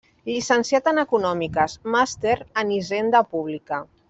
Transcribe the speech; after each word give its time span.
Llicenciat 0.27 0.89
en 0.91 1.01
Econòmiques, 1.01 1.77
Màster 1.97 2.35
en 2.63 2.75
Hisenda 2.79 3.23
Pública. 3.37 3.85